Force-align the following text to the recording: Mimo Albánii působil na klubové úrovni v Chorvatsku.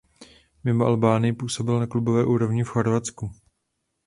Mimo 0.63 0.85
Albánii 0.85 1.33
působil 1.33 1.79
na 1.79 1.87
klubové 1.87 2.25
úrovni 2.25 2.63
v 2.63 2.69
Chorvatsku. 2.69 3.31